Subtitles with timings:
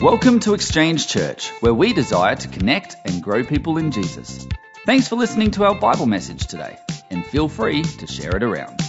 [0.00, 4.46] Welcome to Exchange Church, where we desire to connect and grow people in Jesus.
[4.86, 6.78] Thanks for listening to our Bible message today,
[7.10, 8.80] and feel free to share it around.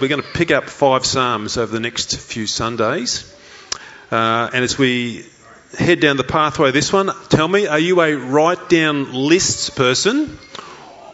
[0.00, 3.32] We're going to pick up five Psalms over the next few Sundays.
[4.10, 5.26] Uh, and as we
[5.78, 10.38] head down the pathway this one, tell me, are you a write down lists person?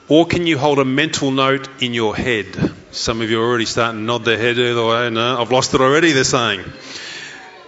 [0.08, 2.46] Or can you hold a mental note in your head?
[2.98, 5.08] Some of you are already starting to nod their head either way.
[5.08, 6.64] No, I've lost it already, they're saying.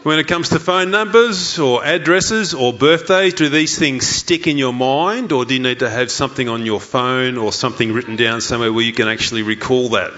[0.03, 4.59] When it comes to phone numbers or addresses or birthdays, do these things stick in
[4.59, 8.17] your mind or do you need to have something on your phone or something written
[8.17, 10.13] down somewhere where you can actually recall that?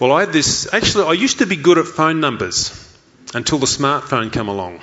[0.00, 2.72] Well, I had this, actually, I used to be good at phone numbers
[3.34, 4.80] until the smartphone came along.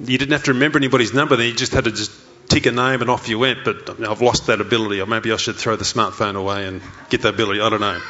[0.00, 2.10] You didn't have to remember anybody's number, then you just had to just
[2.50, 5.36] tick a name and off you went, but I've lost that ability, or maybe I
[5.36, 7.60] should throw the smartphone away and get that ability.
[7.60, 8.00] I don't know.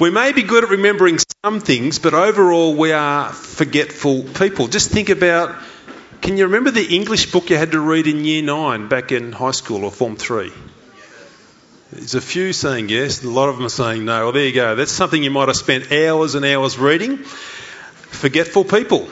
[0.00, 4.68] We may be good at remembering some things, but overall we are forgetful people.
[4.68, 5.54] Just think about
[6.20, 9.32] can you remember the English book you had to read in year nine back in
[9.32, 10.52] high school or form three?
[11.92, 14.24] There's a few saying yes, a lot of them are saying no.
[14.24, 14.74] Well, there you go.
[14.74, 17.18] That's something you might have spent hours and hours reading.
[17.18, 19.08] Forgetful people.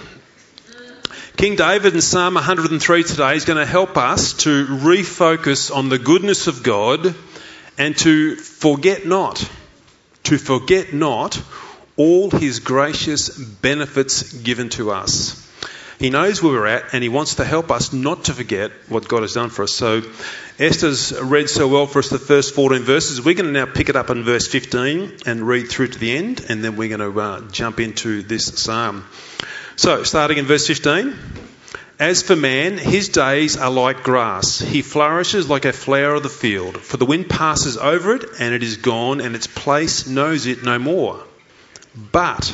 [1.36, 5.98] King David in Psalm 103 today is going to help us to refocus on the
[5.98, 7.14] goodness of God
[7.76, 9.46] and to forget not,
[10.22, 11.38] to forget not
[11.98, 15.46] all his gracious benefits given to us.
[15.98, 19.06] He knows where we're at and he wants to help us not to forget what
[19.06, 19.72] God has done for us.
[19.72, 20.00] So
[20.58, 23.22] Esther's read so well for us the first 14 verses.
[23.22, 26.16] We're going to now pick it up in verse 15 and read through to the
[26.16, 29.04] end and then we're going to uh, jump into this psalm.
[29.76, 31.14] So, starting in verse 15.
[31.98, 34.58] As for man, his days are like grass.
[34.58, 36.78] He flourishes like a flower of the field.
[36.78, 40.62] For the wind passes over it, and it is gone, and its place knows it
[40.62, 41.22] no more.
[41.94, 42.50] But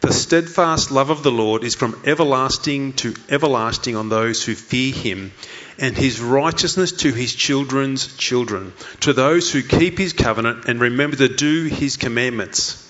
[0.00, 4.92] the steadfast love of the Lord is from everlasting to everlasting on those who fear
[4.92, 5.32] him,
[5.78, 11.16] and his righteousness to his children's children, to those who keep his covenant and remember
[11.16, 12.85] to do his commandments.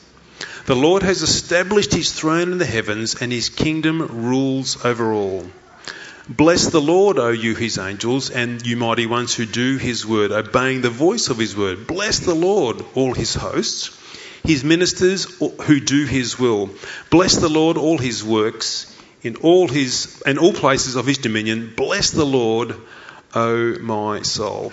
[0.66, 5.46] The Lord has established his throne in the heavens, and his kingdom rules over all.
[6.28, 10.32] Bless the Lord, O you his angels, and you mighty ones who do his word,
[10.32, 11.86] obeying the voice of his word.
[11.86, 13.96] Bless the Lord, all his hosts,
[14.42, 16.70] his ministers who do his will.
[17.10, 21.74] Bless the Lord, all his works, in all his and all places of his dominion.
[21.76, 22.74] Bless the Lord,
[23.36, 24.72] O my soul.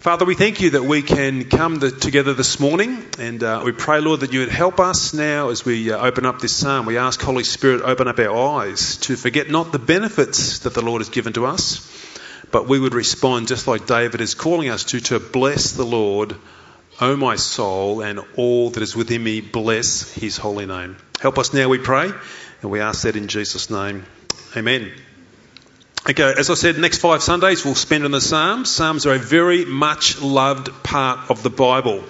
[0.00, 3.72] Father, we thank you that we can come the, together this morning, and uh, we
[3.72, 6.86] pray, Lord, that you would help us now as we uh, open up this psalm.
[6.86, 10.80] We ask, Holy Spirit, open up our eyes to forget not the benefits that the
[10.80, 11.86] Lord has given to us,
[12.50, 16.34] but we would respond just like David is calling us to, to bless the Lord,
[17.02, 20.96] O my soul, and all that is within me, bless his holy name.
[21.20, 22.10] Help us now, we pray,
[22.62, 24.06] and we ask that in Jesus' name.
[24.56, 24.92] Amen.
[26.08, 28.70] Okay, as I said, next five Sundays we'll spend on the Psalms.
[28.70, 32.02] Psalms are a very much loved part of the Bible.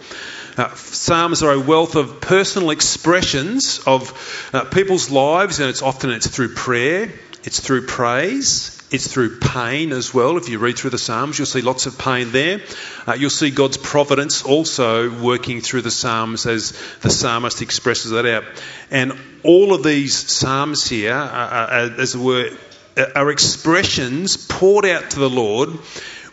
[0.56, 6.10] Uh, Psalms are a wealth of personal expressions of uh, people's lives, and it's often
[6.10, 7.12] it's through prayer,
[7.42, 10.36] it's through praise, it's through pain as well.
[10.36, 12.60] If you read through the Psalms, you'll see lots of pain there.
[13.08, 18.24] Uh, you'll see God's providence also working through the Psalms as the psalmist expresses that
[18.24, 18.44] out.
[18.92, 22.50] And all of these Psalms here, as it were,
[22.96, 25.70] are expressions poured out to the Lord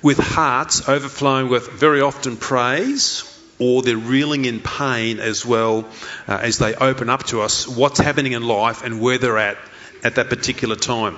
[0.01, 3.23] with hearts overflowing with very often praise
[3.59, 5.85] or they're reeling in pain as well
[6.27, 9.57] uh, as they open up to us what's happening in life and where they're at
[10.03, 11.17] at that particular time.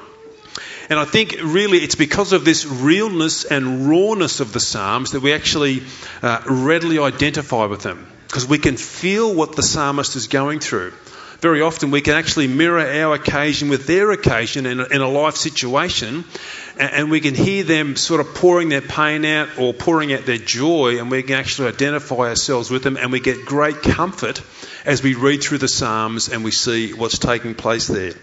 [0.90, 5.22] And I think really it's because of this realness and rawness of the Psalms that
[5.22, 5.84] we actually
[6.24, 10.94] uh, readily identify with them because we can feel what the psalmist is going through
[11.40, 15.08] very often we can actually mirror our occasion with their occasion in a, in a
[15.08, 16.26] life situation,
[16.78, 20.26] and, and we can hear them sort of pouring their pain out or pouring out
[20.26, 24.42] their joy, and we can actually identify ourselves with them, and we get great comfort
[24.86, 28.14] as we read through the Psalms and we see what's taking place there.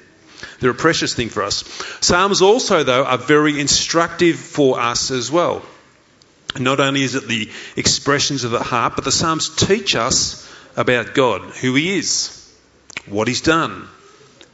[0.61, 1.65] They're a precious thing for us.
[2.01, 5.63] Psalms also, though, are very instructive for us as well.
[6.59, 10.43] Not only is it the expressions of the heart, but the Psalms teach us
[10.77, 12.36] about God, who He is
[13.09, 13.89] what He's done,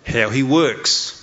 [0.07, 1.19] how He works,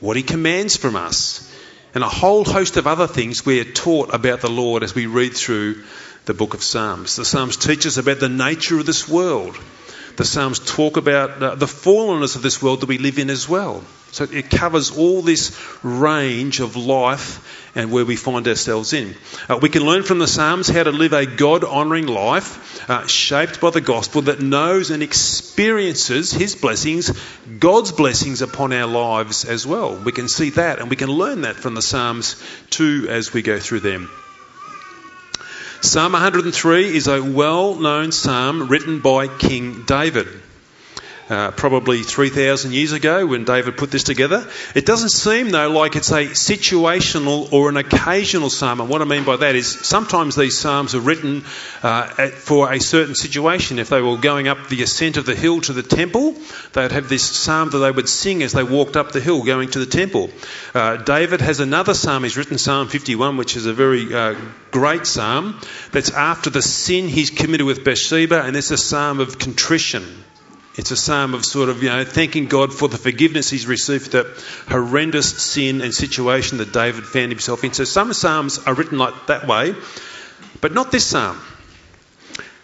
[0.00, 1.48] what He commands from us,
[1.94, 5.06] and a whole host of other things we are taught about the Lord as we
[5.06, 5.84] read through
[6.24, 7.16] the book of Psalms.
[7.16, 9.58] The Psalms teach us about the nature of this world.
[10.16, 13.48] The Psalms talk about uh, the fallenness of this world that we live in as
[13.48, 13.82] well.
[14.12, 19.14] So it covers all this range of life and where we find ourselves in.
[19.48, 23.06] Uh, we can learn from the Psalms how to live a God honouring life uh,
[23.06, 27.10] shaped by the gospel that knows and experiences His blessings,
[27.58, 29.96] God's blessings upon our lives as well.
[29.96, 33.42] We can see that and we can learn that from the Psalms too as we
[33.42, 34.10] go through them.
[35.80, 40.28] Psalm 103 is a well known psalm written by King David
[41.32, 44.46] uh, probably 3,000 years ago when David put this together.
[44.74, 48.82] It doesn't seem, though, like it's a situational or an occasional psalm.
[48.82, 51.44] And what I mean by that is sometimes these psalms are written
[51.82, 53.78] uh, for a certain situation.
[53.78, 56.36] If they were going up the ascent of the hill to the temple,
[56.74, 59.70] they'd have this psalm that they would sing as they walked up the hill going
[59.70, 60.28] to the temple.
[60.74, 64.34] Uh, David has another psalm he's written, Psalm 51, which is a very uh,
[64.70, 65.58] great psalm.
[65.92, 70.04] That's after the sin he's committed with Bathsheba, and it's a psalm of contrition.
[70.74, 74.04] It's a psalm of sort of, you know, thanking God for the forgiveness he's received
[74.04, 77.74] for the horrendous sin and situation that David found himself in.
[77.74, 79.74] So some psalms are written like that way,
[80.62, 81.38] but not this psalm.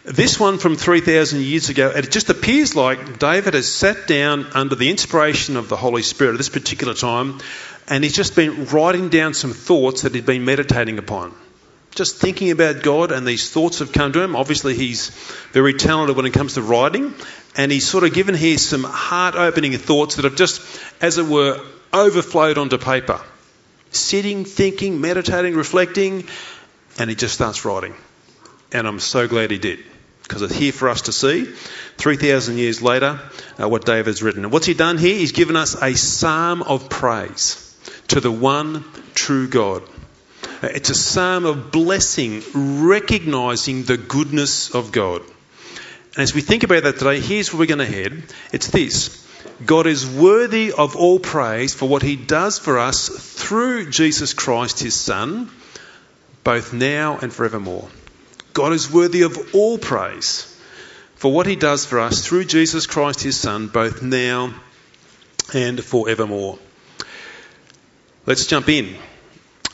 [0.04, 4.74] This one from 3,000 years ago, it just appears like David has sat down under
[4.74, 7.40] the inspiration of the Holy Spirit at this particular time,
[7.88, 11.34] and he's just been writing down some thoughts that he'd been meditating upon
[11.94, 14.36] just thinking about God, and these thoughts have come to him.
[14.36, 15.10] Obviously, he's
[15.52, 17.14] very talented when it comes to writing,
[17.56, 20.62] and he's sort of given here some heart opening thoughts that have just,
[21.00, 21.60] as it were,
[21.92, 23.20] overflowed onto paper.
[23.90, 26.24] Sitting, thinking, meditating, reflecting,
[26.98, 27.94] and he just starts writing.
[28.72, 29.80] And I'm so glad he did,
[30.22, 31.46] because it's here for us to see,
[31.96, 33.18] 3,000 years later,
[33.60, 34.44] uh, what David's written.
[34.44, 35.16] And what's he done here?
[35.16, 37.64] He's given us a psalm of praise
[38.08, 38.84] to the one
[39.14, 39.82] true God.
[40.62, 45.22] It's a psalm of blessing, recognizing the goodness of God.
[46.14, 48.24] And as we think about that today, here's where we're going to head.
[48.52, 49.24] It's this
[49.64, 54.80] God is worthy of all praise for what he does for us through Jesus Christ,
[54.80, 55.50] his Son,
[56.42, 57.88] both now and forevermore.
[58.52, 60.54] God is worthy of all praise
[61.14, 64.54] for what he does for us through Jesus Christ, his Son, both now
[65.54, 66.58] and forevermore.
[68.26, 68.96] Let's jump in.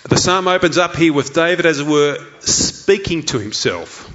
[0.06, 4.11] The psalm opens up here with David, as it were, speaking to himself.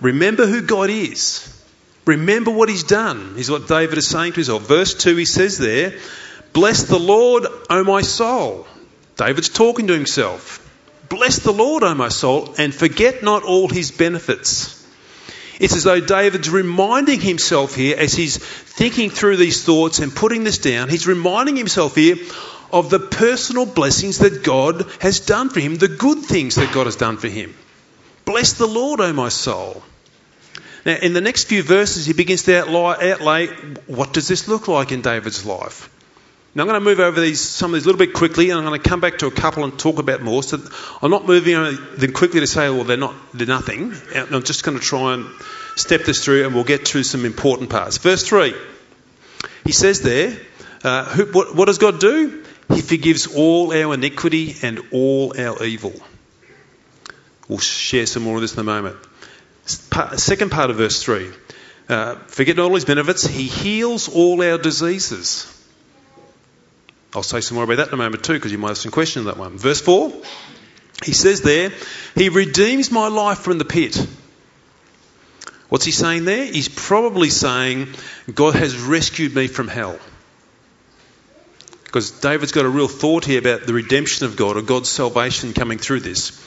[0.00, 1.48] Remember who God is.
[2.06, 4.62] Remember what he's done, is what David is saying to himself.
[4.66, 5.98] Verse 2, he says there,
[6.54, 8.66] Bless the Lord, O my soul.
[9.16, 10.66] David's talking to himself.
[11.10, 14.78] Bless the Lord, O my soul, and forget not all his benefits.
[15.60, 20.42] It's as though David's reminding himself here, as he's thinking through these thoughts and putting
[20.42, 22.16] this down, he's reminding himself here
[22.72, 26.86] of the personal blessings that God has done for him, the good things that God
[26.86, 27.54] has done for him.
[28.24, 29.82] Bless the Lord, O my soul.
[30.84, 33.46] Now, in the next few verses, he begins to outlay
[33.86, 35.88] what does this look like in David's life.
[36.54, 38.58] Now, I'm going to move over these some of these a little bit quickly, and
[38.58, 40.42] I'm going to come back to a couple and talk about more.
[40.42, 40.60] So,
[41.00, 41.54] I'm not moving
[41.96, 43.94] them quickly to say, well, they're not, they're nothing.
[44.14, 45.26] I'm just going to try and
[45.76, 47.98] step this through, and we'll get to some important parts.
[47.98, 48.54] Verse three,
[49.64, 50.36] he says there,
[50.84, 52.44] uh, who, what, what does God do?
[52.68, 55.92] He forgives all our iniquity and all our evil.
[57.48, 58.96] We'll share some more of this in a moment.
[59.66, 61.30] Second part of verse 3.
[61.88, 63.26] Uh, forget all his benefits.
[63.26, 65.48] He heals all our diseases.
[67.14, 68.92] I'll say some more about that in a moment too, because you might have some
[68.92, 69.58] questions on that one.
[69.58, 70.12] Verse 4.
[71.04, 71.72] He says there,
[72.14, 73.96] He redeems my life from the pit.
[75.68, 76.44] What's he saying there?
[76.44, 77.88] He's probably saying,
[78.32, 79.98] God has rescued me from hell.
[81.92, 85.52] Because David's got a real thought here about the redemption of God or God's salvation
[85.52, 86.40] coming through this.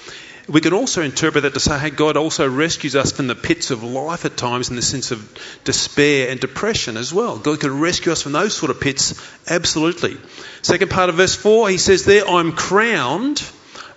[0.49, 3.69] We can also interpret that to say, hey, God also rescues us from the pits
[3.69, 7.37] of life at times in the sense of despair and depression as well.
[7.37, 10.17] God can rescue us from those sort of pits, absolutely.
[10.63, 13.47] Second part of verse 4, he says there, I'm crowned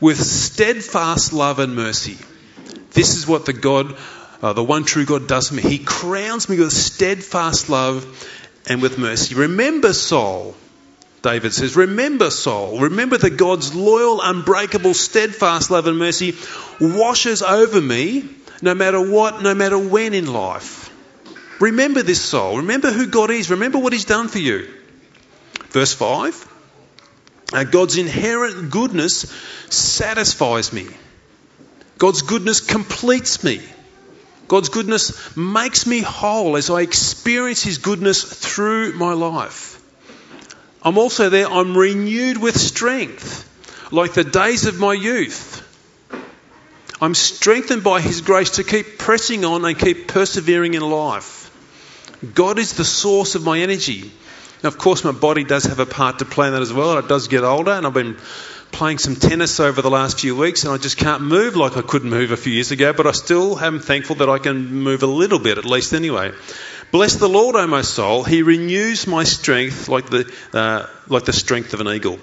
[0.01, 2.19] with steadfast love and mercy.
[2.91, 3.97] This is what the God,
[4.43, 5.63] uh, the one true God does for me.
[5.63, 8.05] He crowns me with steadfast love
[8.69, 9.35] and with mercy.
[9.35, 10.55] Remember, soul,
[11.23, 16.37] David says, Remember, soul, remember that God's loyal, unbreakable, steadfast love and mercy
[16.81, 18.29] washes over me
[18.63, 20.91] no matter what, no matter when in life.
[21.61, 22.59] Remember this, soul.
[22.59, 23.51] Remember who God is.
[23.51, 24.69] Remember what He's done for you.
[25.71, 26.55] Verse 5
[27.53, 29.33] uh, God's inherent goodness
[29.71, 30.87] satisfies me,
[31.97, 33.61] God's goodness completes me.
[34.47, 39.78] God's goodness makes me whole as I experience His goodness through my life.
[40.83, 43.45] I'm also there, I'm renewed with strength,
[43.93, 45.65] like the days of my youth.
[47.01, 51.51] I'm strengthened by His grace to keep pressing on and keep persevering in life.
[52.35, 54.11] God is the source of my energy.
[54.63, 56.99] Now, of course, my body does have a part to play in that as well.
[56.99, 58.17] It does get older, and I've been
[58.73, 61.83] playing some tennis over the last few weeks, and I just can't move like I
[61.83, 65.03] couldn't move a few years ago, but I still am thankful that I can move
[65.03, 66.33] a little bit, at least anyway.
[66.91, 68.25] Bless the Lord, O my soul.
[68.25, 72.19] He renews my strength like the, uh, like the strength of an eagle.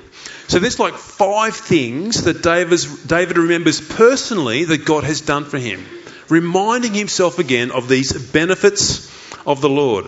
[0.48, 5.86] So there's like five things that David remembers personally that God has done for him,
[6.30, 9.12] reminding himself again of these benefits
[9.46, 10.06] of the Lord.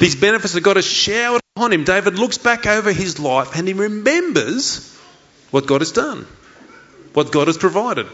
[0.00, 1.84] These benefits that God has showered upon him.
[1.84, 4.92] David looks back over his life and he remembers
[5.50, 6.26] what God has done,
[7.12, 8.06] what God has provided.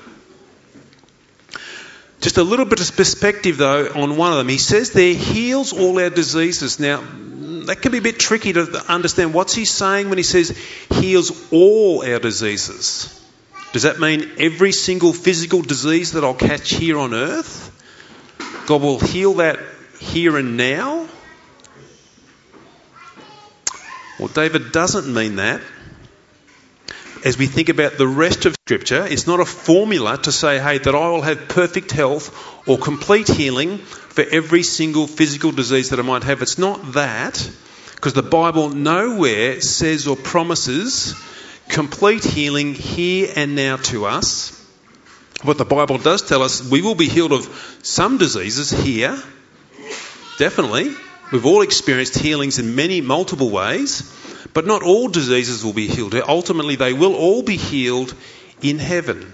[2.20, 4.48] Just a little bit of perspective, though, on one of them.
[4.48, 6.78] He says there, heals all our diseases.
[6.78, 7.02] Now,
[7.66, 9.32] that can be a bit tricky to understand.
[9.32, 10.50] What's he saying when he says
[10.90, 13.16] heals all our diseases?
[13.72, 17.68] Does that mean every single physical disease that I'll catch here on earth?
[18.66, 19.58] God will heal that
[19.98, 21.08] here and now?
[24.18, 25.62] Well, David doesn't mean that
[27.24, 30.78] as we think about the rest of Scripture, it's not a formula to say, hey,
[30.78, 35.98] that I will have perfect health or complete healing for every single physical disease that
[35.98, 36.42] I might have.
[36.42, 37.50] It's not that,
[37.94, 41.22] because the Bible nowhere says or promises
[41.68, 44.56] complete healing here and now to us.
[45.42, 49.16] What the Bible does tell us, we will be healed of some diseases here,
[50.38, 50.94] definitely.
[51.32, 54.16] We've all experienced healings in many, multiple ways.
[54.52, 56.14] But not all diseases will be healed.
[56.14, 58.14] Ultimately, they will all be healed
[58.62, 59.32] in heaven.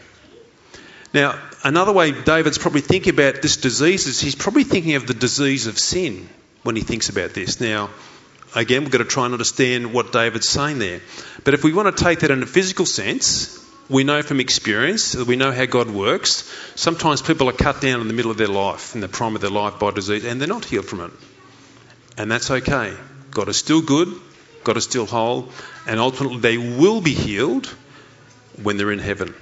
[1.14, 5.14] Now, another way David's probably thinking about this disease is he's probably thinking of the
[5.14, 6.28] disease of sin
[6.62, 7.60] when he thinks about this.
[7.60, 7.90] Now,
[8.54, 11.00] again, we've got to try and understand what David's saying there.
[11.44, 15.12] But if we want to take that in a physical sense, we know from experience,
[15.12, 16.52] that we know how God works.
[16.74, 19.40] Sometimes people are cut down in the middle of their life, in the prime of
[19.40, 21.10] their life by disease, and they're not healed from it.
[22.16, 22.94] And that's okay.
[23.30, 24.08] God is still good.
[24.66, 25.48] God is still whole,
[25.86, 27.66] and ultimately they will be healed
[28.60, 29.32] when they're in heaven.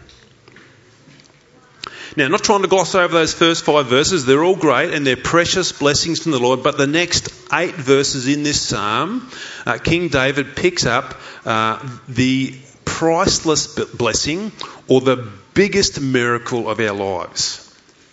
[2.14, 5.16] Now, not trying to gloss over those first five verses, they're all great and they're
[5.16, 9.31] precious blessings from the Lord, but the next eight verses in this psalm,
[9.64, 11.16] uh, King David picks up
[11.47, 12.54] uh, the
[12.85, 14.52] priceless blessing
[14.88, 17.61] or the biggest miracle of our lives.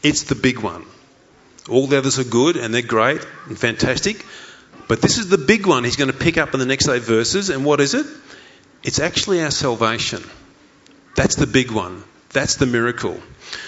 [0.02, 0.86] It's the big one.
[1.70, 4.26] All the others are good and they're great and fantastic,
[4.92, 7.04] but this is the big one he's going to pick up in the next eight
[7.04, 7.50] verses.
[7.50, 8.06] And what is it?
[8.84, 10.22] It's actually our salvation.
[11.16, 12.04] That's the big one.
[12.34, 13.20] That's the miracle.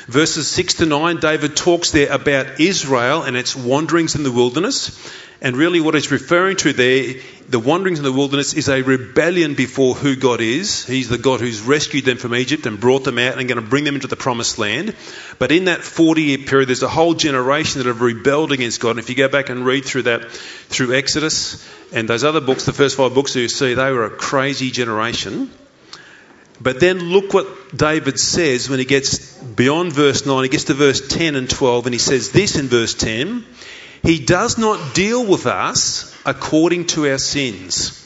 [0.07, 4.97] Verses 6 to 9, David talks there about Israel and its wanderings in the wilderness.
[5.41, 7.15] And really, what he's referring to there,
[7.49, 10.85] the wanderings in the wilderness, is a rebellion before who God is.
[10.85, 13.69] He's the God who's rescued them from Egypt and brought them out and going to
[13.69, 14.95] bring them into the promised land.
[15.39, 18.91] But in that 40 year period, there's a whole generation that have rebelled against God.
[18.91, 22.63] And if you go back and read through that, through Exodus and those other books,
[22.63, 25.51] the first five books, you see they were a crazy generation.
[26.61, 30.43] But then look what David says when he gets beyond verse 9.
[30.43, 33.45] He gets to verse 10 and 12, and he says this in verse 10
[34.03, 37.99] He does not deal with us according to our sins,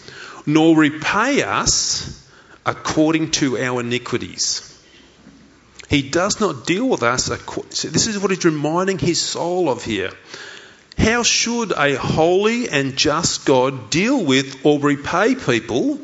[0.46, 2.26] nor repay us
[2.66, 4.64] according to our iniquities.
[5.90, 7.28] He does not deal with us.
[7.28, 10.12] This is what he's reminding his soul of here.
[10.98, 16.00] How should a holy and just God deal with or repay people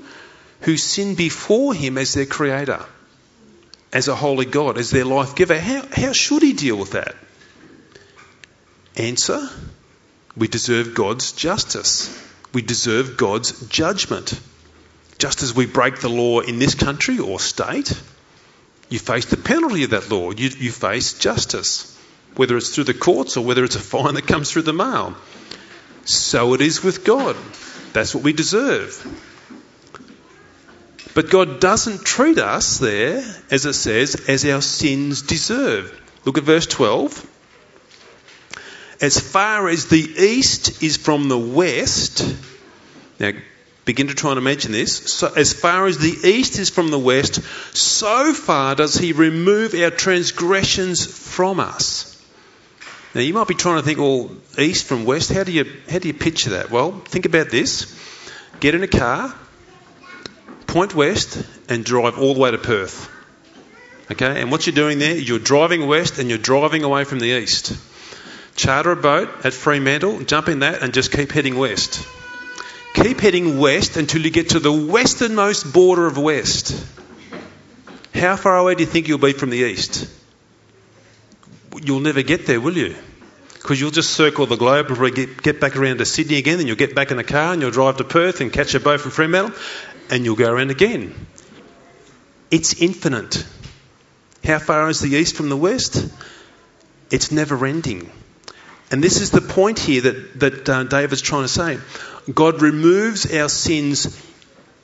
[0.64, 2.84] who sin before him as their creator,
[3.92, 5.60] as a holy God, as their life giver.
[5.60, 7.16] How, how should he deal with that?
[8.96, 9.50] Answer
[10.38, 12.10] We deserve God's justice.
[12.54, 14.40] We deserve God's judgment.
[15.18, 17.92] Just as we break the law in this country or state,
[18.90, 20.32] you face the penalty of that law.
[20.32, 21.98] You, you face justice,
[22.36, 25.16] whether it's through the courts or whether it's a fine that comes through the mail.
[26.06, 27.36] So it is with God.
[27.94, 29.33] That's what we deserve.
[31.14, 36.00] But God doesn't treat us there, as it says, as our sins deserve.
[36.26, 37.30] Look at verse 12.
[39.02, 42.26] As far as the east is from the west,
[43.20, 43.32] now
[43.86, 45.12] begin to try and imagine this.
[45.12, 47.42] So, as far as the east is from the west,
[47.76, 52.10] so far does he remove our transgressions from us.
[53.14, 56.00] Now you might be trying to think, well, east from west, how do you how
[56.00, 56.72] do you picture that?
[56.72, 57.94] Well, think about this.
[58.60, 59.36] Get in a car,
[60.74, 61.40] point west
[61.70, 63.08] and drive all the way to Perth.
[64.12, 67.28] Okay, and what you're doing there, you're driving west and you're driving away from the
[67.28, 67.78] east.
[68.56, 72.06] Charter a boat at Fremantle, jump in that, and just keep heading west.
[72.96, 76.76] Keep heading west until you get to the westernmost border of west.
[78.14, 80.08] How far away do you think you'll be from the east?
[81.84, 82.96] You'll never get there, will you?
[83.64, 86.68] because you'll just circle the globe and get, get back around to Sydney again, then
[86.68, 89.00] you'll get back in the car and you'll drive to Perth and catch a boat
[89.00, 89.58] from Fremantle
[90.10, 91.14] and you'll go around again.
[92.52, 93.46] It's infinite.
[94.44, 96.08] How far is the east from the west?
[97.10, 98.12] It's never ending.
[98.92, 101.80] And this is the point here that, that uh, David's trying to say.
[102.32, 104.22] God removes our sins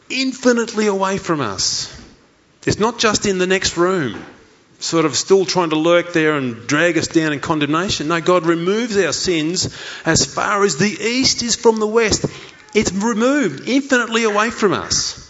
[0.09, 1.95] infinitely away from us.
[2.65, 4.23] It's not just in the next room
[4.79, 8.07] sort of still trying to lurk there and drag us down in condemnation.
[8.07, 12.25] No, God removes our sins as far as the east is from the west.
[12.73, 15.25] It's removed infinitely away from us.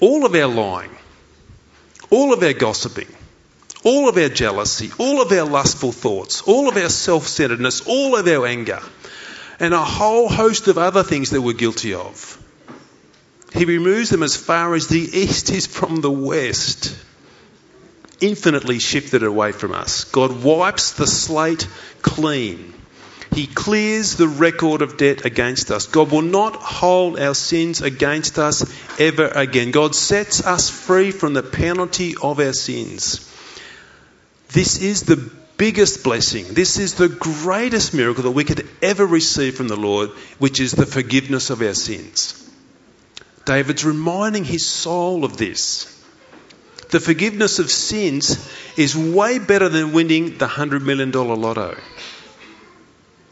[0.00, 0.90] All of our lying,
[2.10, 3.08] all of our gossiping,
[3.84, 8.16] all of our jealousy, all of our lustful thoughts, all of our self centeredness, all
[8.16, 8.80] of our anger,
[9.60, 12.42] and a whole host of other things that we're guilty of.
[13.52, 16.96] He removes them as far as the east is from the west
[18.20, 20.04] infinitely shifted away from us.
[20.04, 21.68] God wipes the slate
[22.02, 22.74] clean.
[23.32, 25.86] He clears the record of debt against us.
[25.86, 28.64] God will not hold our sins against us
[28.98, 29.70] ever again.
[29.70, 33.24] God sets us free from the penalty of our sins.
[34.48, 36.46] This is the biggest blessing.
[36.54, 40.72] This is the greatest miracle that we could ever receive from the Lord, which is
[40.72, 42.44] the forgiveness of our sins.
[43.44, 45.94] David's reminding his soul of this
[46.90, 51.76] the forgiveness of sins is way better than winning the $100 million lotto.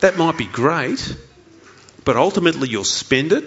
[0.01, 1.17] That might be great,
[2.05, 3.45] but ultimately you'll spend it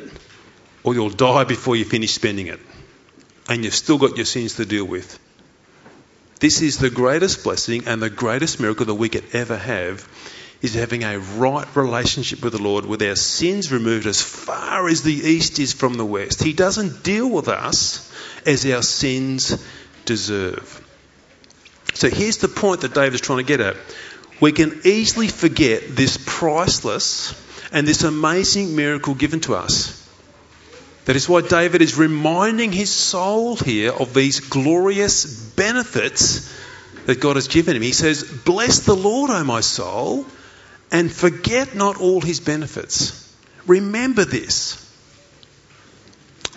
[0.83, 2.59] or you'll die before you finish spending it.
[3.47, 5.19] And you've still got your sins to deal with.
[6.39, 10.07] This is the greatest blessing and the greatest miracle that we could ever have
[10.61, 15.03] is having a right relationship with the Lord with our sins removed as far as
[15.03, 16.43] the east is from the west.
[16.43, 18.11] He doesn't deal with us
[18.45, 19.61] as our sins
[20.05, 20.85] deserve.
[21.93, 23.75] So here's the point that David's trying to get at.
[24.39, 27.33] We can easily forget this priceless
[27.71, 29.95] and this amazing miracle given to us.
[31.05, 36.55] That is why David is reminding his soul here of these glorious benefits
[37.05, 37.81] that God has given him.
[37.81, 40.25] He says, Bless the Lord, O my soul,
[40.91, 43.35] and forget not all his benefits.
[43.65, 44.85] Remember this.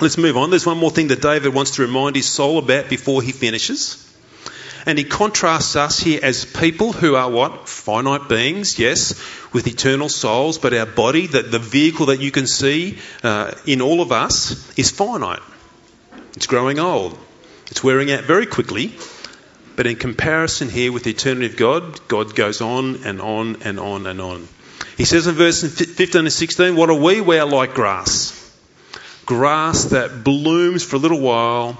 [0.00, 0.50] Let's move on.
[0.50, 4.11] There's one more thing that David wants to remind his soul about before he finishes.
[4.86, 7.68] And he contrasts us here as people who are what?
[7.68, 9.14] Finite beings, yes,
[9.52, 13.80] with eternal souls, but our body, the, the vehicle that you can see uh, in
[13.80, 15.42] all of us, is finite.
[16.34, 17.18] It's growing old.
[17.70, 18.94] It's wearing out very quickly.
[19.76, 23.80] But in comparison here with the eternity of God, God goes on and on and
[23.80, 24.48] on and on.
[24.96, 27.20] He says in verse 15 and 16, What are we?
[27.20, 28.38] We are like grass
[29.24, 31.78] grass that blooms for a little while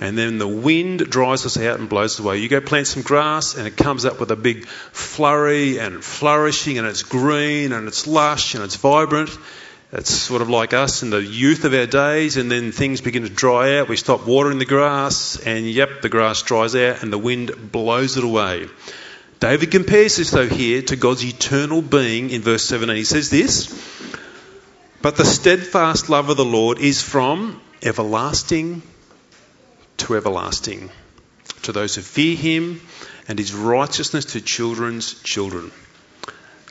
[0.00, 2.38] and then the wind dries us out and blows us away.
[2.38, 6.78] You go plant some grass and it comes up with a big flurry and flourishing
[6.78, 9.30] and it's green and it's lush and it's vibrant.
[9.92, 13.22] It's sort of like us in the youth of our days, and then things begin
[13.22, 13.88] to dry out.
[13.88, 18.16] We stop watering the grass, and yep, the grass dries out and the wind blows
[18.16, 18.66] it away.
[19.38, 22.96] David compares this, though, here to God's eternal being in verse 17.
[22.96, 23.72] He says this
[25.06, 28.82] but the steadfast love of the Lord is from everlasting
[29.98, 30.90] to everlasting
[31.62, 32.80] to those who fear him
[33.28, 35.70] and his righteousness to children's children.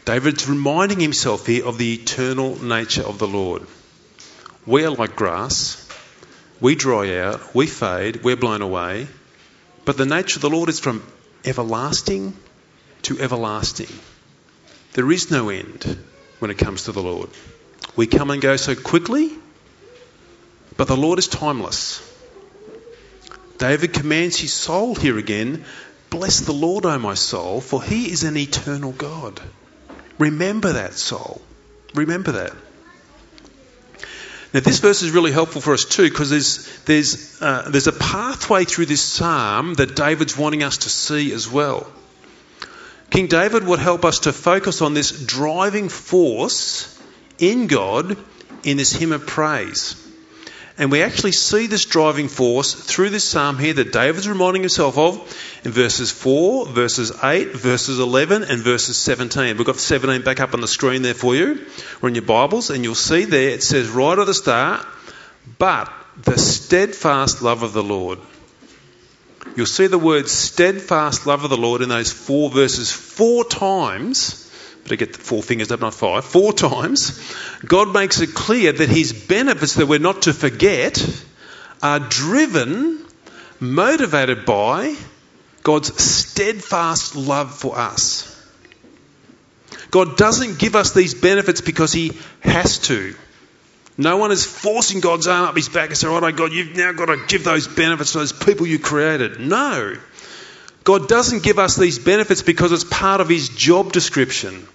[0.06, 3.64] David's reminding himself here of the eternal nature of the Lord.
[4.66, 5.82] We are like grass.
[6.62, 9.08] We dry out, we fade, we're blown away.
[9.84, 11.04] But the nature of the Lord is from
[11.44, 12.34] everlasting
[13.04, 13.90] to everlasting.
[14.94, 15.98] There is no end
[16.40, 17.30] when it comes to the Lord.
[17.96, 19.32] We come and go so quickly,
[20.78, 22.02] but the Lord is timeless.
[23.58, 25.66] David commands his soul here again
[26.10, 29.42] Bless the Lord, O my soul, for he is an eternal God.
[30.18, 31.42] Remember that, soul.
[31.94, 32.54] Remember that.
[34.54, 37.92] Now, this verse is really helpful for us too because there's, there's, uh, there's a
[37.92, 41.92] pathway through this psalm that David's wanting us to see as well.
[43.10, 46.98] King David would help us to focus on this driving force
[47.40, 48.18] in God
[48.64, 50.02] in this hymn of praise.
[50.78, 54.98] And we actually see this driving force through this psalm here that David's reminding himself
[54.98, 55.16] of
[55.64, 59.56] in verses 4, verses 8, verses 11, and verses 17.
[59.56, 61.66] We've got 17 back up on the screen there for you,
[62.02, 64.86] or in your Bibles, and you'll see there it says right at the start,
[65.58, 68.20] but the steadfast love of the Lord.
[69.56, 74.45] You'll see the word steadfast love of the Lord in those four verses four times
[74.86, 77.20] to get the four fingers up, not five, four times,
[77.66, 81.04] God makes it clear that his benefits that we're not to forget
[81.82, 83.06] are driven,
[83.60, 84.96] motivated by
[85.64, 88.32] God's steadfast love for us.
[89.92, 93.16] God doesn't give us these benefits because He has to.
[93.98, 96.52] No one is forcing God's arm up his back and saying, "All oh, right, God,
[96.52, 99.96] you've now got to give those benefits to those people you created." No.
[100.84, 104.68] God doesn't give us these benefits because it's part of His job description.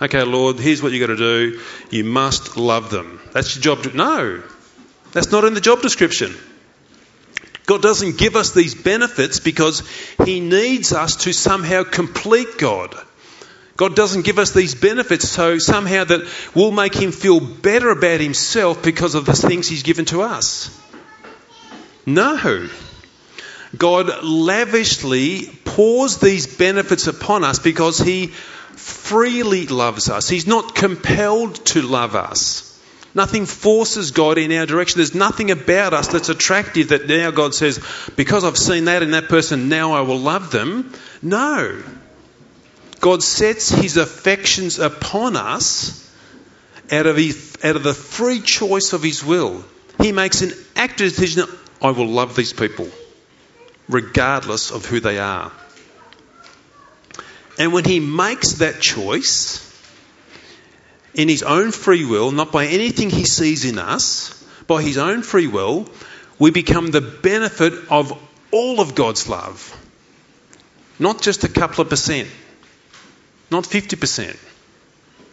[0.00, 1.60] Okay, Lord, here's what you've got to do.
[1.90, 3.20] You must love them.
[3.32, 3.94] That's your job.
[3.94, 4.42] No,
[5.12, 6.34] that's not in the job description.
[7.66, 9.82] God doesn't give us these benefits because
[10.24, 12.94] He needs us to somehow complete God.
[13.76, 18.20] God doesn't give us these benefits so somehow that we'll make Him feel better about
[18.20, 20.76] Himself because of the things He's given to us.
[22.04, 22.68] No.
[23.76, 28.32] God lavishly pours these benefits upon us because He
[28.82, 30.28] freely loves us.
[30.28, 32.68] He's not compelled to love us.
[33.14, 34.98] Nothing forces God in our direction.
[34.98, 37.78] There's nothing about us that's attractive that now God says,
[38.16, 40.92] because I've seen that in that person, now I will love them.
[41.20, 41.82] No.
[43.00, 46.10] God sets his affections upon us
[46.90, 49.64] out of, his, out of the free choice of his will.
[50.00, 51.44] He makes an active decision
[51.82, 52.88] I will love these people,
[53.88, 55.52] regardless of who they are.
[57.58, 59.68] And when he makes that choice,
[61.14, 65.22] in his own free will, not by anything he sees in us, by his own
[65.22, 65.88] free will,
[66.38, 68.18] we become the benefit of
[68.50, 69.78] all of God's love.
[70.98, 72.28] Not just a couple of percent,
[73.50, 74.36] not 50%,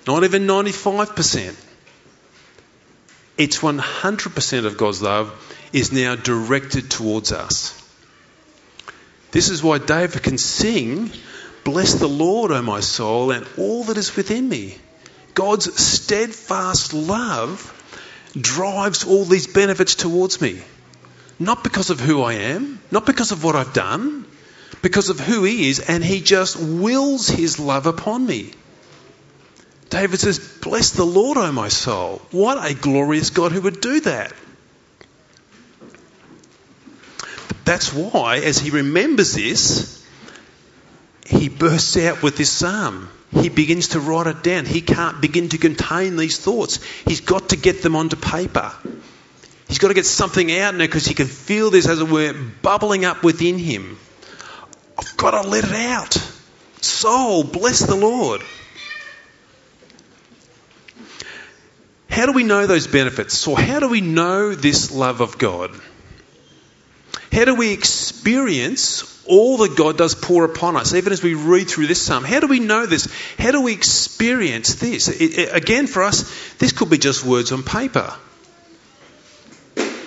[0.07, 1.55] not even 95%.
[3.37, 7.75] It's 100% of God's love is now directed towards us.
[9.31, 11.11] This is why David can sing,
[11.69, 14.75] Bless the Lord, O my soul, and all that is within me.
[15.35, 17.61] God's steadfast love
[18.35, 20.63] drives all these benefits towards me.
[21.37, 24.25] Not because of who I am, not because of what I've done,
[24.81, 28.51] because of who He is, and He just wills His love upon me.
[29.91, 32.19] David says, Bless the Lord, O my soul.
[32.31, 34.33] What a glorious God who would do that.
[37.63, 39.98] That's why, as he remembers this,
[41.29, 44.65] he bursts out with this psalm he begins to write it down.
[44.65, 46.79] He can't begin to contain these thoughts.
[47.05, 48.73] He's got to get them onto paper.
[49.67, 52.33] He's got to get something out now because he can feel this, as it were,
[52.63, 53.99] bubbling up within him.
[54.97, 56.13] I've got to let it out.
[56.81, 58.41] Soul, bless the Lord.
[62.09, 63.47] How do we know those benefits?
[63.47, 65.69] Or how do we know this love of God?
[67.31, 71.69] How do we experience all that God does pour upon us, even as we read
[71.69, 72.23] through this psalm?
[72.23, 73.07] How do we know this?
[73.37, 75.07] How do we experience this?
[75.07, 78.13] It, it, again, for us, this could be just words on paper.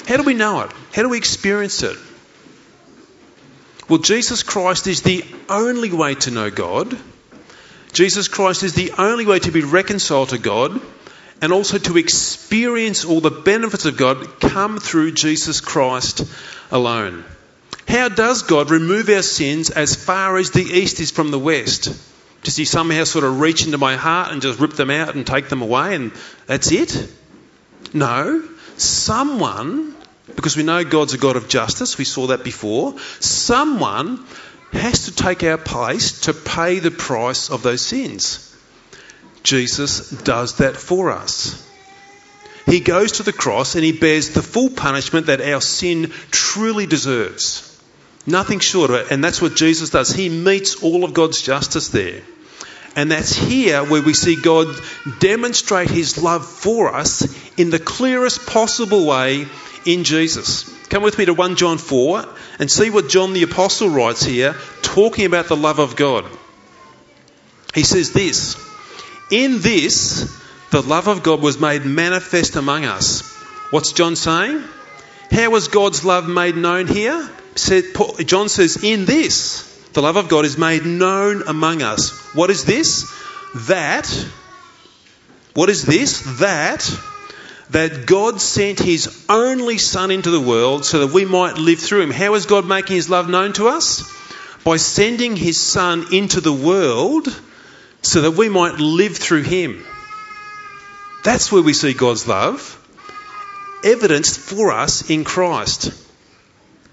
[0.07, 0.73] How do we know it?
[0.93, 1.97] How do we experience it?
[3.89, 6.99] Well, Jesus Christ is the only way to know God.
[7.93, 10.81] Jesus Christ is the only way to be reconciled to God
[11.43, 16.25] and also to experience all the benefits of God come through Jesus Christ
[16.71, 17.25] alone.
[17.89, 21.93] How does God remove our sins as far as the east is from the west?
[22.45, 25.27] Does He somehow sort of reach into my heart and just rip them out and
[25.27, 26.13] take them away and
[26.47, 27.13] that's it?
[27.93, 28.49] No.
[28.77, 29.97] Someone,
[30.37, 34.25] because we know God's a God of justice, we saw that before, someone
[34.73, 38.52] has to take our place to pay the price of those sins.
[39.43, 41.69] Jesus does that for us.
[42.67, 46.87] He goes to the cross and he bears the full punishment that our sin truly
[46.87, 47.69] deserves.
[48.27, 49.11] Nothing short of it.
[49.11, 50.13] And that's what Jesus does.
[50.13, 52.23] He meets all of God's justice there.
[52.95, 54.69] And that's here where we see God
[55.19, 59.47] demonstrate his love for us in the clearest possible way
[59.87, 60.65] in Jesus.
[60.89, 62.29] Come with me to 1 John 4
[62.59, 66.27] and see what John the Apostle writes here, talking about the love of God.
[67.75, 68.57] He says this
[69.31, 73.31] In this, the love of God was made manifest among us.
[73.71, 74.63] What's John saying?
[75.31, 77.31] How was God's love made known here?
[77.55, 82.11] John says, In this, the love of God is made known among us.
[82.35, 83.11] What is this?
[83.69, 84.07] That,
[85.55, 86.39] what is this?
[86.41, 86.91] That,
[87.71, 92.03] that God sent his only Son into the world so that we might live through
[92.03, 92.11] him.
[92.11, 94.11] How is God making his love known to us?
[94.65, 97.29] By sending his Son into the world
[98.03, 99.85] so that we might live through him.
[101.25, 102.79] That's where we see God's love
[103.85, 105.93] evidenced for us in Christ.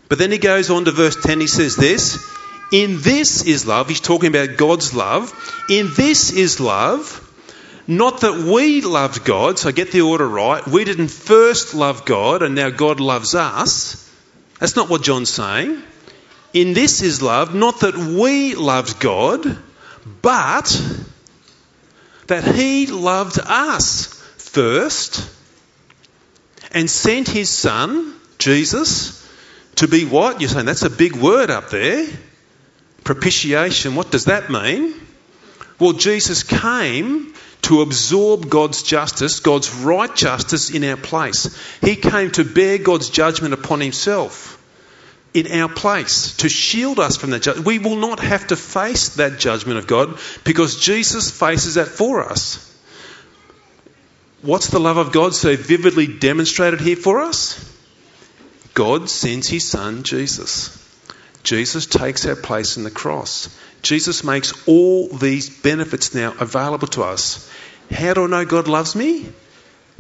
[0.07, 2.27] But then he goes on to verse 10, he says this
[2.71, 5.33] In this is love, he's talking about God's love.
[5.69, 7.25] In this is love,
[7.87, 10.65] not that we loved God, so get the order right.
[10.67, 14.05] We didn't first love God and now God loves us.
[14.59, 15.81] That's not what John's saying.
[16.53, 19.57] In this is love, not that we loved God,
[20.21, 20.98] but
[22.29, 24.05] that he loved us
[24.37, 25.29] first
[26.71, 29.27] and sent his son, Jesus,
[29.75, 30.39] to be what?
[30.39, 32.07] You're saying that's a big word up there.
[33.03, 34.93] Propitiation, what does that mean?
[35.79, 41.57] Well, Jesus came to absorb God's justice, God's right justice in our place.
[41.81, 44.58] He came to bear God's judgment upon himself
[45.33, 47.67] in our place to shield us from that judgment.
[47.67, 52.23] We will not have to face that judgment of God because Jesus faces that for
[52.23, 52.65] us.
[54.41, 57.63] What's the love of God so vividly demonstrated here for us?
[58.73, 60.75] God sends his son Jesus.
[61.43, 63.49] Jesus takes our place in the cross.
[63.81, 67.49] Jesus makes all these benefits now available to us.
[67.91, 69.29] How do I know God loves me?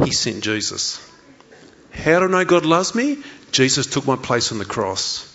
[0.03, 1.05] He sent Jesus.
[1.91, 3.17] How do I know God loves me?
[3.51, 5.25] Jesus took my place on the cross.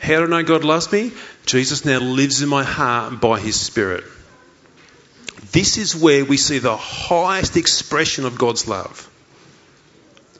[0.00, 1.12] How do I know God loves me?
[1.46, 4.04] Jesus now lives in my heart by his Spirit.
[5.52, 9.08] This is where we see the highest expression of God's love.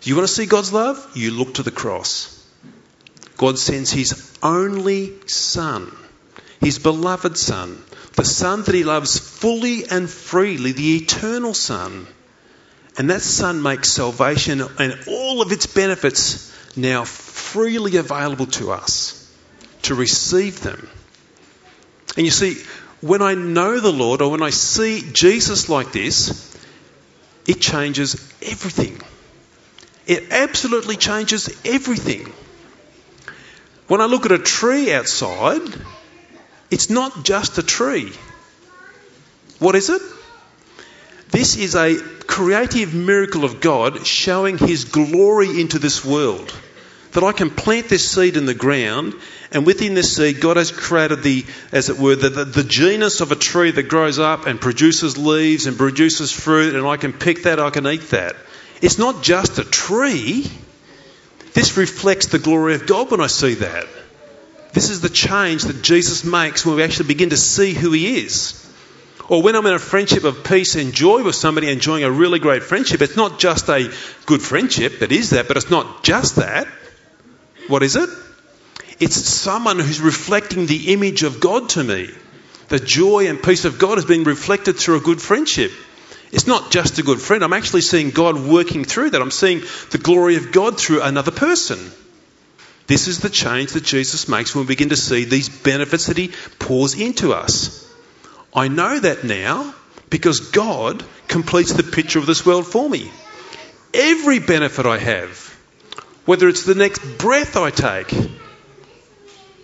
[0.00, 1.10] Do you want to see God's love?
[1.14, 2.36] You look to the cross.
[3.36, 5.90] God sends his only Son,
[6.60, 7.82] his beloved Son,
[8.14, 12.06] the Son that he loves fully and freely, the eternal Son.
[12.98, 19.16] And that Son makes salvation and all of its benefits now freely available to us
[19.82, 20.88] to receive them.
[22.16, 22.56] And you see,
[23.00, 26.56] when I know the Lord or when I see Jesus like this,
[27.46, 29.00] it changes everything.
[30.06, 32.32] It absolutely changes everything.
[33.88, 35.62] When I look at a tree outside,
[36.70, 38.12] it's not just a tree.
[39.58, 40.02] What is it?
[41.30, 46.54] This is a creative miracle of God showing His glory into this world.
[47.12, 49.14] That I can plant this seed in the ground
[49.52, 53.20] and within this seed, God has created the, as it were, the, the, the, genus
[53.20, 57.12] of a tree that grows up and produces leaves and produces fruit, and I can
[57.12, 58.36] pick that, I can eat that.
[58.80, 60.46] It's not just a tree.
[61.52, 63.86] This reflects the glory of God when I see that.
[64.72, 68.18] This is the change that Jesus makes when we actually begin to see who He
[68.24, 68.59] is.
[69.30, 72.40] Or when I'm in a friendship of peace and joy with somebody, enjoying a really
[72.40, 73.88] great friendship, it's not just a
[74.26, 76.66] good friendship, it is that, but it's not just that.
[77.68, 78.08] What is it?
[78.98, 82.10] It's someone who's reflecting the image of God to me.
[82.70, 85.70] The joy and peace of God has been reflected through a good friendship.
[86.32, 87.44] It's not just a good friend.
[87.44, 89.22] I'm actually seeing God working through that.
[89.22, 89.62] I'm seeing
[89.92, 91.78] the glory of God through another person.
[92.88, 96.18] This is the change that Jesus makes when we begin to see these benefits that
[96.18, 97.86] He pours into us.
[98.54, 99.74] I know that now
[100.08, 103.10] because God completes the picture of this world for me.
[103.94, 105.56] Every benefit I have,
[106.24, 108.12] whether it's the next breath I take,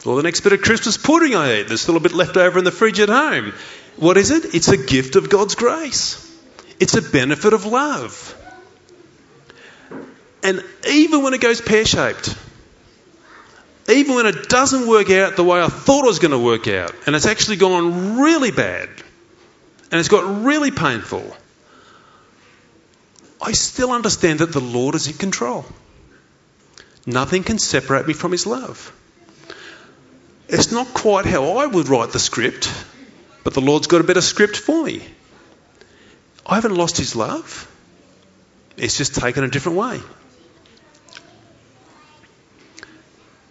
[0.06, 2.58] or the next bit of Christmas pudding I eat, There's still a bit left over
[2.58, 3.52] in the fridge at home.
[3.96, 4.54] What is it?
[4.54, 6.22] It's a gift of God's grace.
[6.78, 8.34] It's a benefit of love.
[10.42, 12.36] And even when it goes pear shaped,
[13.88, 16.66] even when it doesn't work out the way I thought it was going to work
[16.68, 18.88] out, and it's actually gone really bad,
[19.90, 21.36] and it's got really painful,
[23.40, 25.64] I still understand that the Lord is in control.
[27.06, 28.92] Nothing can separate me from His love.
[30.48, 32.72] It's not quite how I would write the script,
[33.44, 35.02] but the Lord's got a better script for me.
[36.44, 37.70] I haven't lost His love,
[38.76, 40.00] it's just taken a different way.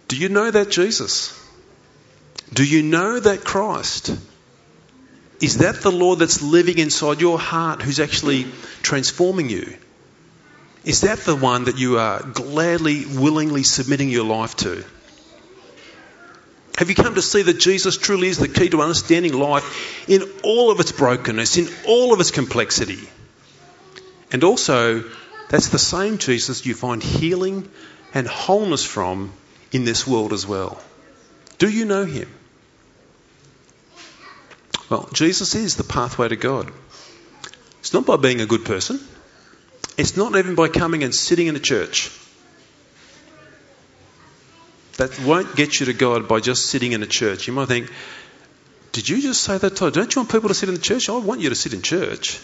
[0.08, 1.38] Do you know that Jesus?
[2.52, 4.16] Do you know that Christ?
[5.40, 8.46] Is that the Lord that's living inside your heart who's actually
[8.82, 9.76] transforming you?
[10.84, 14.84] Is that the one that you are gladly, willingly submitting your life to?
[16.78, 20.22] Have you come to see that Jesus truly is the key to understanding life in
[20.44, 23.08] all of its brokenness, in all of its complexity?
[24.30, 25.02] And also,
[25.48, 27.68] that's the same Jesus you find healing
[28.14, 29.32] and wholeness from
[29.76, 30.80] in this world as well.
[31.58, 32.28] Do you know him?
[34.88, 36.72] Well, Jesus is the pathway to God.
[37.80, 38.98] It's not by being a good person.
[39.96, 42.10] It's not even by coming and sitting in a church.
[44.96, 47.46] That won't get you to God by just sitting in a church.
[47.46, 47.90] You might think,
[48.92, 49.76] did you just say that?
[49.76, 51.10] Don't you want people to sit in the church?
[51.10, 52.40] I want you to sit in church.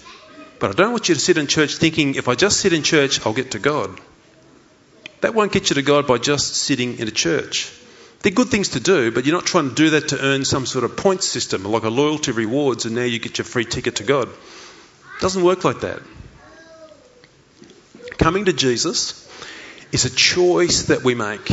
[0.59, 2.83] But I don't want you to sit in church thinking, if I just sit in
[2.83, 4.01] church, I'll get to God.
[5.23, 7.73] That won't get you to God by just sitting in a church.
[8.21, 10.67] They're good things to do, but you're not trying to do that to earn some
[10.67, 13.97] sort of point system, like a loyalty rewards, and now you get your free ticket
[13.97, 14.29] to God.
[14.29, 16.01] It doesn't work like that.
[18.19, 19.29] Coming to Jesus
[19.93, 21.51] is a choice that we make.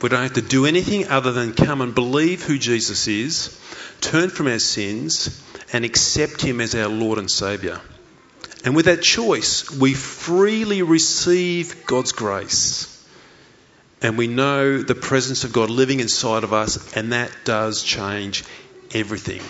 [0.00, 3.60] We don't have to do anything other than come and believe who Jesus is,
[4.00, 7.80] turn from our sins, and accept Him as our Lord and Saviour.
[8.64, 12.96] And with that choice, we freely receive God's grace.
[14.02, 18.44] And we know the presence of God living inside of us, and that does change
[18.92, 19.42] everything.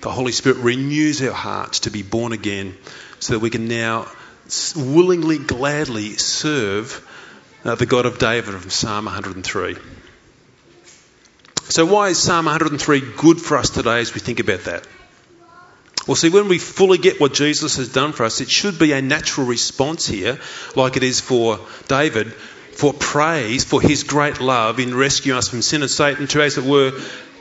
[0.00, 2.76] The Holy Spirit renews our hearts to be born again
[3.18, 4.06] so that we can now
[4.74, 7.06] willingly, gladly serve
[7.64, 9.76] uh, the God of David from Psalm 103.
[11.68, 14.86] So, why is Psalm 103 good for us today as we think about that?
[16.06, 18.92] Well, see, when we fully get what Jesus has done for us, it should be
[18.92, 20.40] a natural response here,
[20.74, 25.62] like it is for David, for praise for his great love in rescuing us from
[25.62, 26.98] sin and Satan to, as it were,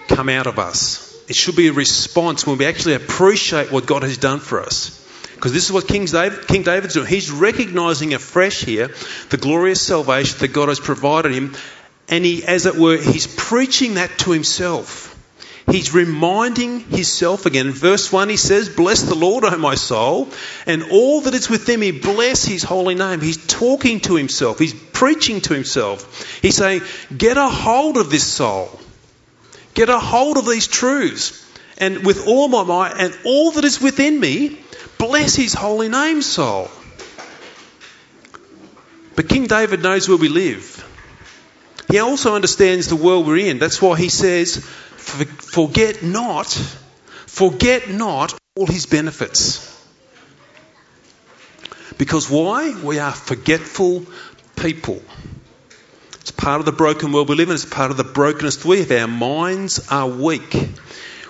[0.10, 1.10] come out of us.
[1.30, 4.96] It should be a response when we actually appreciate what God has done for us.
[5.36, 7.08] Because this is what King, David, King David's doing.
[7.08, 8.90] He's recognizing afresh here
[9.30, 11.56] the glorious salvation that God has provided him,
[12.10, 15.16] and he, as it were, he's preaching that to himself.
[15.72, 17.68] He's reminding himself again.
[17.68, 20.30] In verse 1, he says, Bless the Lord, O my soul,
[20.66, 23.22] and all that is within me, bless his holy name.
[23.22, 26.42] He's talking to himself, he's preaching to himself.
[26.42, 26.82] He's saying,
[27.16, 28.80] Get a hold of this soul,
[29.74, 31.46] get a hold of these truths,
[31.78, 34.58] and with all my might and all that is within me,
[35.00, 36.70] Bless his holy name, soul.
[39.16, 40.86] But King David knows where we live.
[41.90, 43.60] He also understands the world we're in.
[43.60, 49.66] That's why he says, Forget not, forget not all his benefits.
[51.98, 52.80] Because why?
[52.82, 54.06] We are forgetful
[54.56, 55.02] people.
[56.22, 58.80] It's part of the broken world we live in, it's part of the brokenness we
[58.80, 58.92] have.
[58.92, 60.56] Our minds are weak.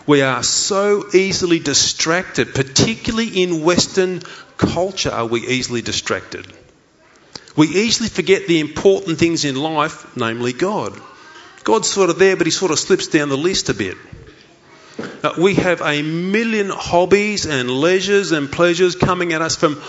[0.06, 4.22] We are so easily distracted, particularly in Western
[4.58, 6.46] culture, are we easily distracted.
[7.56, 11.00] We easily forget the important things in life, namely God.
[11.70, 13.96] God's sort of there, but he sort of slips down the list a bit.
[15.24, 19.80] Uh, we have a million hobbies and leisures and pleasures coming at us from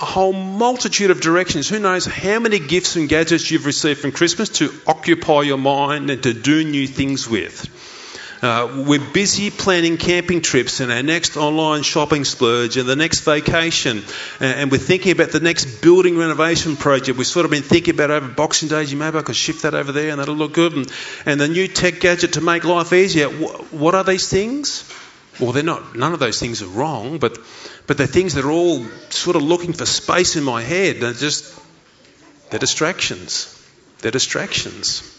[0.00, 1.68] a whole multitude of directions.
[1.68, 6.10] Who knows how many gifts and gadgets you've received from Christmas to occupy your mind
[6.10, 7.68] and to do new things with.
[8.40, 13.20] Uh, we're busy planning camping trips and our next online shopping splurge and the next
[13.20, 14.04] vacation.
[14.38, 17.18] And, and, we're thinking about the next building renovation project.
[17.18, 19.90] We've sort of been thinking about over Boxing Day, maybe I could shift that over
[19.90, 20.72] there and that'll look good.
[20.72, 20.92] And,
[21.26, 23.28] and the new tech gadget to make life easier.
[23.28, 24.88] What, what are these things?
[25.40, 27.38] Well, they're not, none of those things are wrong, but,
[27.88, 31.00] but they're things that are all sort of looking for space in my head.
[31.00, 31.60] They're just,
[32.50, 33.54] they're distractions.
[34.00, 35.17] They're distractions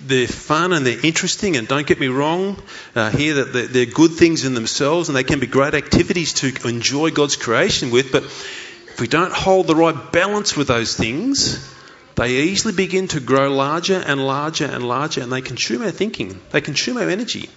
[0.00, 2.60] they're fun and they're interesting, and don't get me wrong
[2.94, 6.34] uh, here that they're, they're good things in themselves and they can be great activities
[6.34, 10.96] to enjoy God's creation with, but if we don't hold the right balance with those
[10.96, 11.72] things,
[12.14, 16.40] they easily begin to grow larger and larger and larger, and they consume our thinking,
[16.50, 17.50] they consume our energy.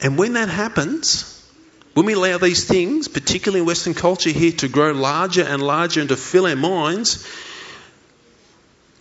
[0.00, 1.28] And when that happens,
[1.94, 6.00] when we allow these things, particularly in Western culture here, to grow larger and larger
[6.00, 7.28] and to fill our minds,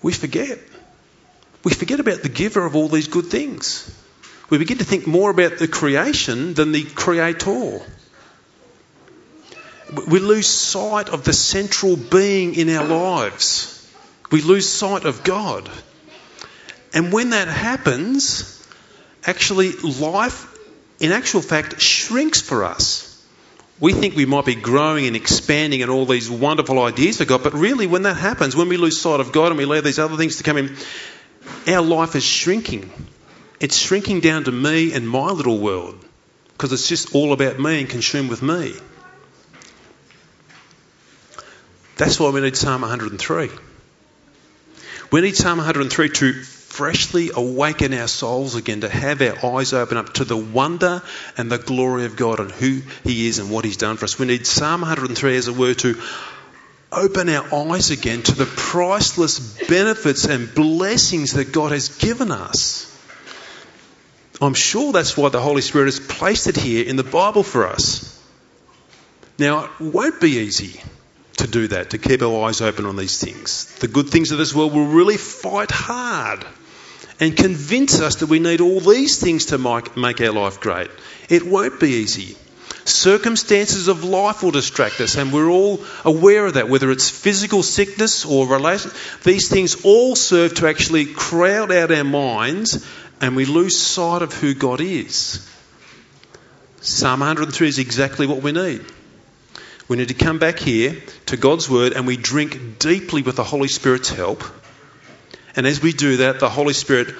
[0.04, 0.60] we forget
[1.63, 3.89] we forget about the giver of all these good things.
[4.50, 7.82] We begin to think more about the creation than the creator.
[10.08, 13.78] We lose sight of the central being in our lives.
[14.32, 15.69] We lose sight of God.
[16.93, 18.65] And when that happens,
[19.26, 20.47] actually, life,
[21.00, 23.08] in actual fact, shrinks for us.
[23.80, 27.41] We think we might be growing and expanding and all these wonderful ideas for God,
[27.41, 29.97] but really, when that happens, when we lose sight of God and we allow these
[29.97, 30.76] other things to come in,
[31.68, 32.92] our life is shrinking.
[33.60, 36.04] It's shrinking down to me and my little world
[36.54, 38.74] because it's just all about me and consumed with me.
[41.98, 43.50] That's why we need Psalm 103.
[45.12, 49.98] We need Psalm 103 to freshly awaken our souls again, to have our eyes open
[49.98, 51.02] up to the wonder
[51.38, 54.18] and the glory of God and who He is and what He's done for us.
[54.18, 56.02] We need Psalm 103 as a word to
[56.91, 62.88] open our eyes again to the priceless benefits and blessings that God has given us.
[64.41, 67.67] I'm sure that's why the Holy Spirit has placed it here in the Bible for
[67.67, 68.19] us.
[69.38, 70.82] Now, it won't be easy
[71.38, 73.73] to do that, to keep our eyes open on these things.
[73.80, 76.45] The good things of this world will really fight hard
[77.20, 79.57] and convince us that we need all these things to
[79.95, 80.89] make our life great.
[81.30, 82.36] It won't be easy.
[82.86, 87.63] Circumstances of life will distract us, and we're all aware of that, whether it's physical
[87.63, 88.91] sickness or relation.
[89.23, 92.86] These things all serve to actually crowd out our minds,
[93.21, 95.47] and we lose sight of who God is.
[96.82, 98.84] Psalm 103 is exactly what we need.
[99.88, 100.95] We need to come back here
[101.27, 104.41] to God's Word and we drink deeply with the Holy Spirit's help.
[105.55, 107.13] And as we do that, the Holy Spirit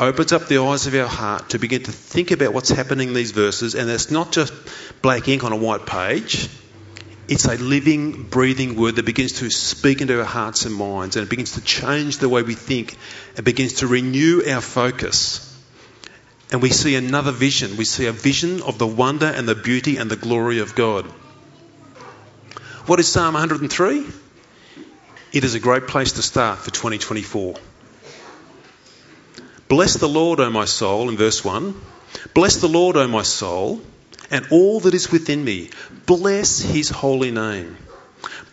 [0.00, 3.14] opens up the eyes of our heart to begin to think about what's happening in
[3.14, 4.52] these verses, and it's not just
[5.02, 6.48] black ink on a white page.
[7.28, 11.26] It's a living, breathing word that begins to speak into our hearts and minds, and
[11.26, 12.96] it begins to change the way we think.
[13.36, 15.44] It begins to renew our focus.
[16.50, 17.76] And we see another vision.
[17.76, 21.04] We see a vision of the wonder and the beauty and the glory of God.
[22.86, 24.06] What is Psalm 103?
[25.30, 27.56] It is a great place to start for 2024.
[29.68, 31.78] Bless the Lord, O my soul, in verse 1.
[32.32, 33.82] Bless the Lord, O my soul,
[34.30, 35.70] and all that is within me.
[36.06, 37.76] Bless his holy name.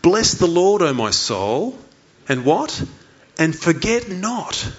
[0.02, 1.78] Bless the Lord, O my soul,
[2.28, 2.84] and what?
[3.38, 4.70] And forget not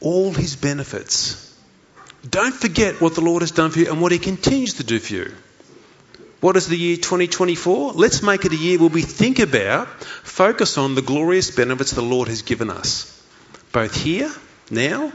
[0.00, 1.46] all his benefits.
[2.28, 4.98] Don't forget what the Lord has done for you and what he continues to do
[4.98, 5.32] for you.
[6.40, 7.92] What is the year 2024?
[7.92, 12.00] Let's make it a year where we think about, focus on the glorious benefits the
[12.02, 13.22] Lord has given us,
[13.72, 14.32] both here,
[14.70, 15.12] now,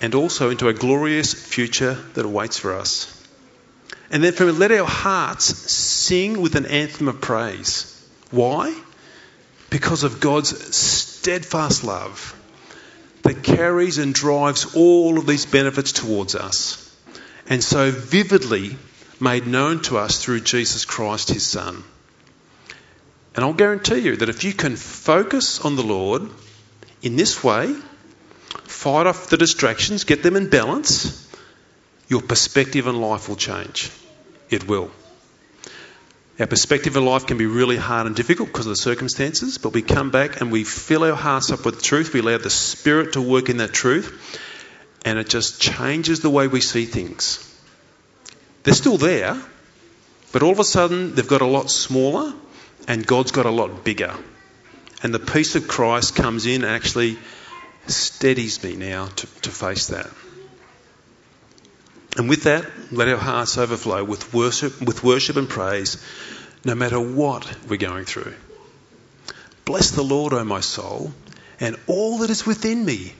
[0.00, 3.14] and also into a glorious future that awaits for us.
[4.10, 7.94] And then from let our hearts sing with an anthem of praise.
[8.30, 8.74] Why?
[9.70, 12.34] Because of God's steadfast love
[13.22, 16.84] that carries and drives all of these benefits towards us.
[17.48, 18.76] And so vividly
[19.20, 21.82] made known to us through Jesus Christ, his Son.
[23.34, 26.22] And I'll guarantee you that if you can focus on the Lord
[27.02, 27.74] in this way,
[28.78, 31.26] fight off the distractions, get them in balance,
[32.08, 33.90] your perspective on life will change.
[34.50, 34.92] It will.
[36.38, 39.72] Our perspective in life can be really hard and difficult because of the circumstances, but
[39.72, 42.14] we come back and we fill our hearts up with truth.
[42.14, 44.14] We allow the Spirit to work in that truth,
[45.04, 47.44] and it just changes the way we see things.
[48.62, 49.42] They're still there,
[50.30, 52.32] but all of a sudden they've got a lot smaller,
[52.86, 54.14] and God's got a lot bigger.
[55.02, 57.18] And the peace of Christ comes in and actually
[57.90, 60.10] steadies me now to, to face that.
[62.16, 66.02] And with that, let our hearts overflow with worship, with worship and praise,
[66.64, 68.34] no matter what we're going through.
[69.64, 71.12] Bless the Lord, O my soul,
[71.60, 73.12] and all that is within me.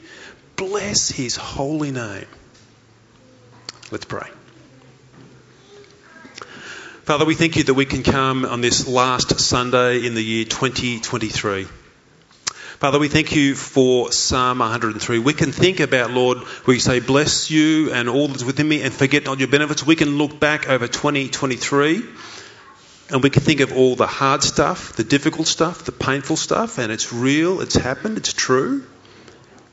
[0.57, 2.27] Bless his holy name.
[3.91, 4.29] Let's pray.
[7.05, 10.45] Father, we thank you that we can come on this last Sunday in the year
[10.45, 11.67] 2023.
[12.79, 15.19] Father, we thank you for Psalm 103.
[15.19, 18.95] We can think about, Lord, we say, bless you and all that's within me and
[18.95, 19.85] forget not your benefits.
[19.85, 22.05] We can look back over 2023
[23.11, 26.79] and we can think of all the hard stuff, the difficult stuff, the painful stuff,
[26.79, 28.87] and it's real, it's happened, it's true.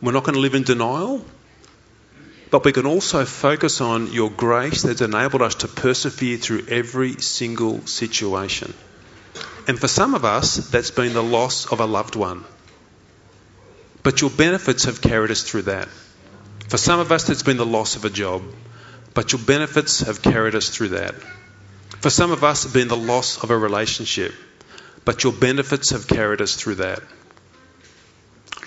[0.01, 1.23] We're not going to live in denial.
[2.49, 7.21] But we can also focus on your grace that's enabled us to persevere through every
[7.21, 8.73] single situation.
[9.67, 12.45] And for some of us, that's been the loss of a loved one.
[14.05, 15.87] But your benefits have carried us through that.
[16.69, 18.43] For some of us, it's been the loss of a job,
[19.15, 21.15] but your benefits have carried us through that.
[22.01, 24.31] For some of us, it's been the loss of a relationship,
[25.05, 27.01] but your benefits have carried us through that.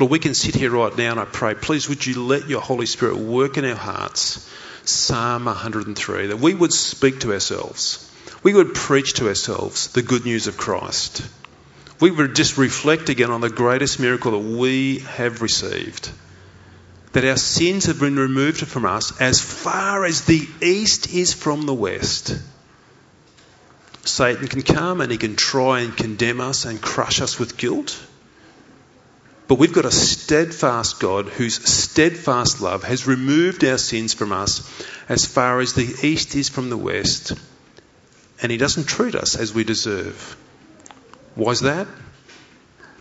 [0.00, 2.60] Lord, we can sit here right now and I pray, please would you let your
[2.60, 4.52] Holy Spirit work in our hearts,
[4.86, 8.12] Psalm 103, that we would speak to ourselves.
[8.42, 11.22] We would preach to ourselves the good news of Christ
[12.00, 16.10] we would just reflect again on the greatest miracle that we have received.
[17.12, 21.62] That our sins have been removed from us as far as the east is from
[21.62, 22.38] the west.
[24.04, 27.98] Satan can come and he can try and condemn us and crush us with guilt.
[29.48, 34.70] But we've got a steadfast God whose steadfast love has removed our sins from us
[35.08, 37.32] as far as the east is from the west.
[38.42, 40.36] And he doesn't treat us as we deserve.
[41.38, 41.86] Was that?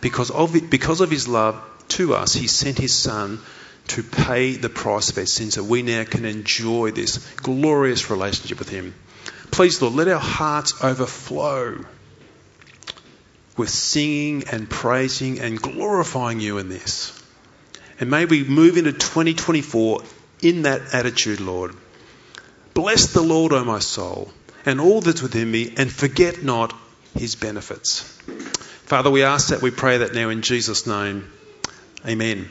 [0.00, 3.40] Because of, it, because of his love to us, he sent his son
[3.88, 8.60] to pay the price of our sins so we now can enjoy this glorious relationship
[8.60, 8.94] with him.
[9.50, 11.84] Please, Lord, let our hearts overflow
[13.56, 17.20] with singing and praising and glorifying you in this.
[17.98, 20.02] And may we move into 2024
[20.42, 21.74] in that attitude, Lord.
[22.72, 24.30] Bless the Lord, O my soul,
[24.64, 26.72] and all that's within me, and forget not
[27.16, 28.02] his benefits.
[28.84, 31.30] Father, we ask that, we pray that now in Jesus' name.
[32.06, 32.48] Amen.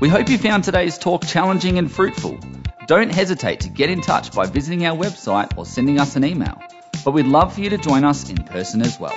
[0.00, 2.38] We hope you found today's talk challenging and fruitful.
[2.86, 6.60] Don't hesitate to get in touch by visiting our website or sending us an email.
[7.04, 9.16] But we'd love for you to join us in person as well.